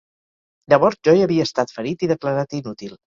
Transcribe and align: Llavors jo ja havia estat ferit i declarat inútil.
Llavors 0.73 0.97
jo 1.07 1.13
ja 1.19 1.25
havia 1.27 1.45
estat 1.49 1.73
ferit 1.75 2.07
i 2.07 2.09
declarat 2.13 2.57
inútil. 2.61 2.97